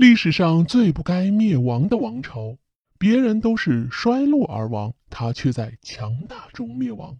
[0.00, 2.56] 历史上最不该灭亡的王朝，
[2.98, 7.18] 别人都是衰落而亡，他却在强大中灭亡。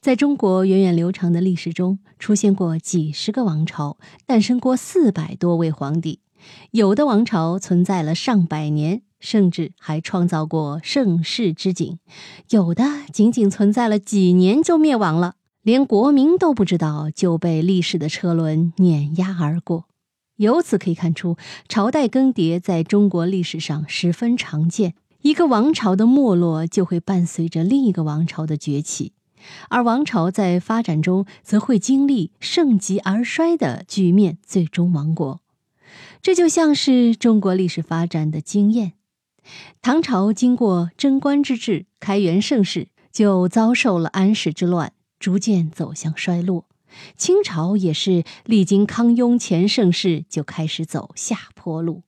[0.00, 3.96] 在中国源远流长的历史中，出现过几十个王朝，
[4.26, 6.18] 诞生过四百多位皇帝。
[6.72, 11.98] 有的王朝存在了上百年，甚至还创造过盛世之景；
[12.50, 12.82] 有的
[13.12, 19.84] 仅仅存在了几年就灭亡了，连国民都不知道就被历史的车轮碾压而过。
[20.36, 21.36] 由此可以看出，
[21.68, 24.94] 朝代更迭在中国历史上十分常见。
[25.22, 29.12] 一个王朝的没落，就会伴随着另一个王朝的崛起。
[29.68, 35.40] 而王朝在发展中，则会经历盛极而衰的局面，最终亡国。
[36.20, 38.92] 这就像是中国历史发展的经验。
[39.80, 46.64] 唐朝经过贞观之治、开元盛世，就遭受了安史之乱，逐渐走向衰落。
[47.16, 52.04] 清朝也是历经康雍乾盛世，就开始走下坡路。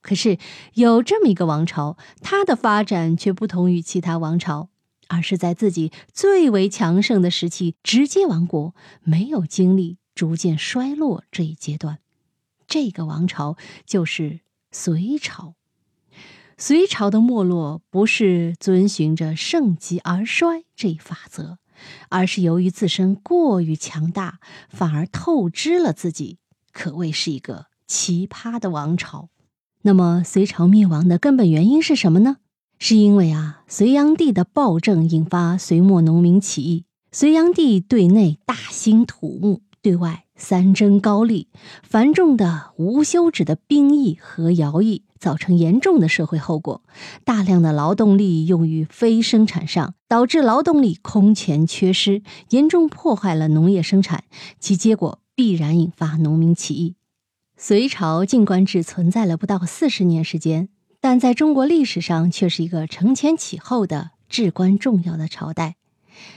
[0.00, 0.38] 可是
[0.74, 4.68] 有这么一个王朝，它的发展却不同于其他王朝。
[5.08, 11.98] 而是在自己最为强盛的时期直接亡国，没有经历逐渐衰落这一阶段。
[12.66, 15.54] 这个王朝就是隋朝。
[16.56, 21.58] 隋朝的没落不是遵循着盛极而衰这一法则，
[22.08, 24.38] 而是由于自身过于强大，
[24.68, 26.38] 反而透支了自己，
[26.72, 29.28] 可谓是一个奇葩的王朝。
[29.82, 32.36] 那么，隋朝灭亡的根本原因是什么呢？
[32.78, 36.84] 是因为啊，隋炀帝的暴政引发隋末农民起义。
[37.12, 41.48] 隋炀帝对内大兴土木，对外三征高丽，
[41.82, 46.82] 繁重的无休止的兵役和徭役，造成严重的社会后果。
[47.22, 54.24] 大量的劳动力用于非生产上，导致劳动力空前缺失，严重破坏了农业生产。
[54.60, 56.96] 其结果必然引发农民起义。
[57.56, 60.68] 隋朝尽管只存在了不到四十年时间。
[61.00, 65.76] 但在中国历史上，却是一个承前启后的至关重要的朝代。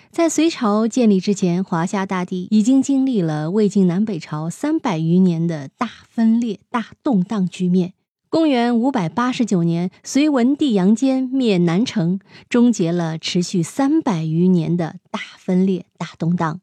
[0.09, 7.95] 在隋朝建立之前，华夏大地已经经历了魏晋南北朝三百余年的大分裂、大动荡局面。
[8.35, 12.19] 公元五百八十九年，隋文帝杨坚灭南城，
[12.49, 16.59] 终结了持续三百余年的大分裂、大动荡。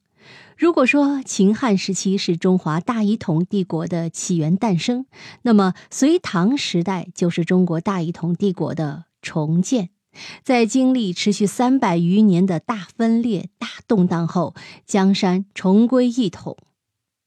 [0.59, 5.07] 如果说秦汉时期是中华大一统帝国的起源诞生，
[5.45, 9.89] 那么隋唐时代就是中国大一统帝国的重建。
[10.45, 14.55] 在经历持续三百余年的大分裂、大动荡后，
[14.85, 16.55] 江山重归一统。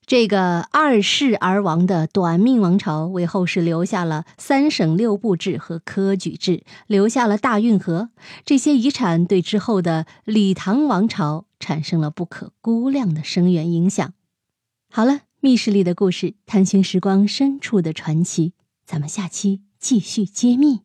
[0.08, 8.12] 这个二世而亡的短命王朝，为后世留下了三省六部制和科举制，留下了大运河。
[8.46, 14.14] 这些遗产对之后的李唐王朝产生了不可估量的深远影响。
[14.92, 18.54] 好了，密室里的故事，探寻时光深处的传奇，
[18.86, 20.82] 咱们下期继续揭秘。